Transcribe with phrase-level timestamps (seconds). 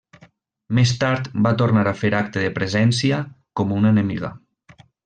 [0.77, 3.21] Més tard va tornar a fer acte de presència
[3.61, 4.35] com una enemiga.